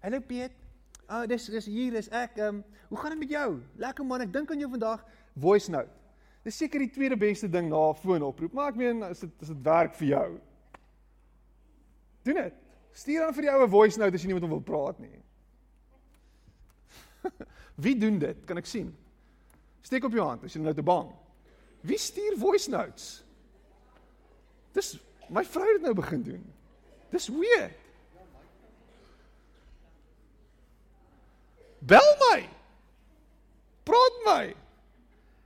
[0.00, 0.61] Hallo Piet.
[1.06, 2.38] Ah, oh, dis dis hier is ek.
[2.38, 3.48] Ehm, um, hoe gaan dit met jou?
[3.76, 5.04] Lekker man, ek dink aan jou vandag.
[5.34, 5.90] Voice note.
[6.42, 9.48] Dis seker die tweede beste ding na 'n foonoproep, maar ek meen as dit as
[9.48, 10.40] dit werk vir jou.
[12.22, 12.54] Doen dit.
[12.92, 15.22] Stuur dan vir die oue voice note as jy nie met hom wil praat nie.
[17.84, 18.44] Wie doen dit?
[18.44, 18.96] Kan ek sien?
[19.82, 21.08] Steek op jou hand as jy nou te bang.
[21.82, 23.24] Wie stuur voice notes?
[24.72, 24.98] Dis
[25.32, 26.44] my vrou het nou begin doen.
[27.10, 27.81] Dis weird.
[31.82, 32.46] Bel my.
[33.82, 34.54] Praat my.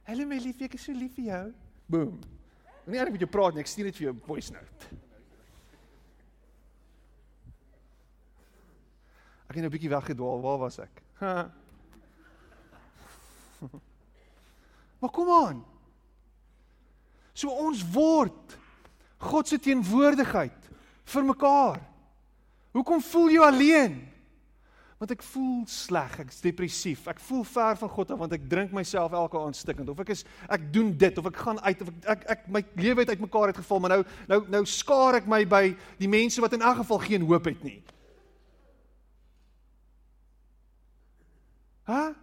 [0.06, 1.52] Hallo my lief, ek is so lief vir jou.
[1.90, 2.20] Boom.
[2.84, 4.82] Moenie eintlik met jou praat nie, ek stuur net vir jou voice note.
[9.46, 10.42] Ek het nou 'n bietjie weggedwaal.
[10.44, 11.02] Waar was ek?
[15.00, 15.64] maar kom aan.
[17.32, 18.58] So ons word
[19.18, 20.70] God se teenwoordigheid
[21.04, 21.80] vir mekaar.
[22.76, 24.15] Hoekom voel jy alleen?
[24.96, 27.02] Want ek voel sleg, ek's depressief.
[27.10, 30.14] Ek voel ver van God af want ek drink myself elke aand stikkend of ek
[30.14, 33.12] is ek doen dit of ek gaan uit of ek ek, ek my lewe het
[33.12, 35.64] uitmekaar uitgeval, maar nou nou nou skaar ek my by
[36.00, 37.82] die mense wat in elk geval geen hoop het nie.
[41.86, 42.14] Hæ?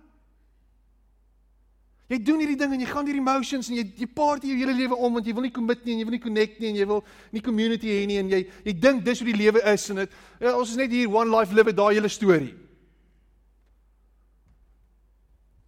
[2.09, 4.73] Jy doen hierdie ding en jy gaan deur emotions en jy jy paart jou hele
[4.81, 6.81] lewe om want jy wil nie commit nie en jy wil nie connect nie en
[6.81, 9.87] jy wil nie community hê nie en jy jy dink dis hoe die lewe is
[9.93, 12.51] en dit ja, ons is net hier one life live it daai hele storie.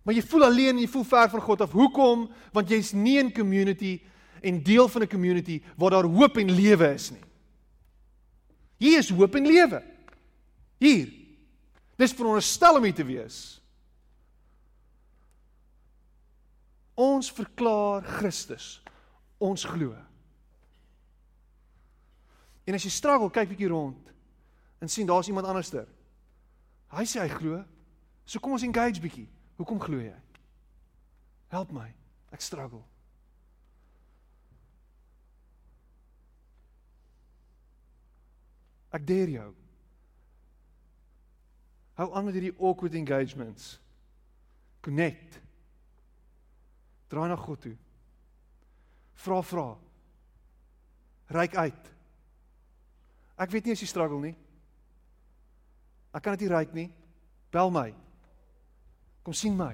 [0.06, 1.74] Maar jy voel alleen en jy voel ver van God af.
[1.74, 2.28] Hoekom?
[2.54, 3.98] Want jy's nie in community
[4.46, 7.24] en deel van 'n community waar daar hoop en lewe is nie.
[8.78, 9.84] Hier is hoop en lewe.
[10.78, 11.10] Hier.
[11.98, 13.62] Dis veronderstel om hier te wees.
[16.94, 18.82] Ons verklaar Christus.
[19.38, 19.96] Ons glo.
[22.64, 24.02] En as jy struggle, kyk bietjie rond
[24.80, 25.88] en sien daar's iemand anderster.
[26.94, 27.64] Hy sê hy glo.
[28.26, 29.28] So kom ons engage bietjie.
[29.56, 30.16] Hoekom glo jy?
[31.54, 31.88] Help my.
[32.36, 32.84] Ek struggle.
[38.96, 39.50] Ek dare jou.
[41.96, 43.76] Hou aan met hierdie awkward engagements.
[44.84, 45.40] Connect.
[47.12, 47.76] Draai na God toe.
[49.24, 49.68] Vra vra.
[51.36, 51.92] Ryk uit.
[53.40, 54.36] Ek weet nie as jy struggle nie.
[56.16, 56.90] Ek kan dit nie ryk nie.
[57.52, 57.90] Bel my.
[59.26, 59.74] Kom sien my.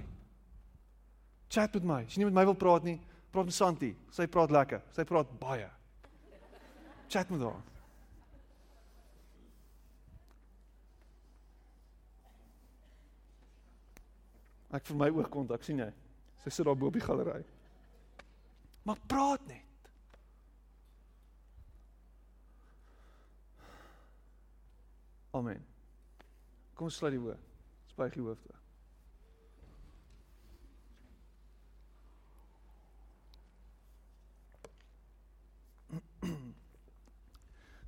[1.51, 2.03] Chat met my.
[2.07, 2.95] As jy nie met my wil praat nie,
[3.33, 3.91] praat met Santi.
[4.15, 4.79] Sy praat lekker.
[4.95, 5.67] Sy praat baie.
[7.11, 7.59] Chat met haar.
[14.71, 15.89] Ek vir my oogkontak, sien jy?
[16.45, 17.41] Sy sit daar bo op die galery.
[18.87, 19.91] Maar praat net.
[25.35, 25.59] Amen.
[26.75, 27.37] Kom ons sluit die oë.
[27.91, 28.60] Spyg die hoofde.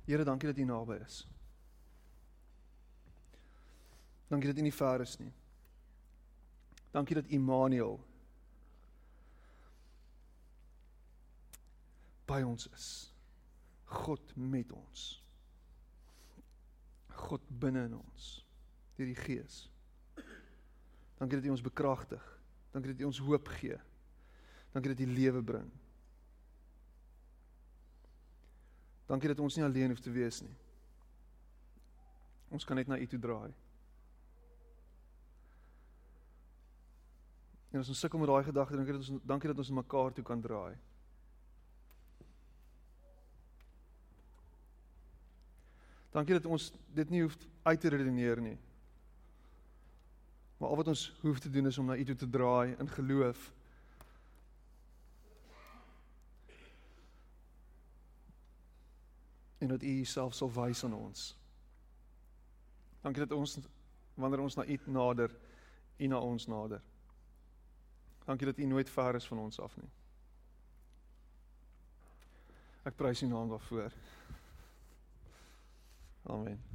[0.04, 1.28] Here, dankie dat U naby is.
[4.28, 5.32] Dankie dat U nie ver is nie.
[6.90, 7.98] Dankie dat Immanuel
[12.26, 12.88] by ons is.
[13.84, 15.22] God met ons.
[17.14, 18.44] God binne in ons
[18.94, 19.64] deur die Gees.
[21.18, 22.22] Dankie dat U ons bekragtig.
[22.70, 23.78] Dankie dat U ons hoop gee.
[24.74, 25.72] Dankie dat U lewe bring.
[29.14, 30.56] Dankie dat ons nie alleen hoef te wees nie.
[32.50, 33.52] Ons kan net na U toe draai.
[37.70, 40.24] En as ons sukkel met daai gedagte, dankie dat ons dankie dat ons mekaar toe
[40.26, 40.74] kan draai.
[46.14, 47.38] Dankie dat ons dit nie hoef
[47.70, 48.58] uit te redeneer nie.
[50.58, 52.90] Maar al wat ons hoef te doen is om na U toe te draai in
[52.98, 53.50] geloof.
[59.58, 61.36] En dat U Uself sal wys aan ons.
[63.00, 63.58] Dankie dat ons
[64.14, 65.36] wanneer ons na U nader,
[65.96, 66.82] U na ons nader.
[68.24, 69.90] Dankie dat U nooit ver is van ons af nie.
[72.84, 73.92] Ek prys U naam daarvoor.
[76.24, 76.73] Amen.